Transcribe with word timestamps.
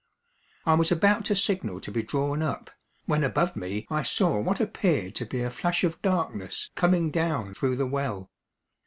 I 0.65 0.73
was 0.73 0.91
about 0.91 1.25
to 1.25 1.35
signal 1.35 1.79
to 1.81 1.91
be 1.91 2.01
drawn 2.01 2.41
up, 2.41 2.71
when 3.05 3.23
above 3.23 3.55
me 3.55 3.85
I 3.91 4.01
saw 4.01 4.39
what 4.39 4.59
appeared 4.59 5.13
to 5.13 5.27
be 5.27 5.41
a 5.41 5.51
flash 5.51 5.83
of 5.83 6.01
darkness 6.01 6.71
coming 6.73 7.11
down 7.11 7.53
through 7.53 7.75
the 7.75 7.85
well. 7.85 8.31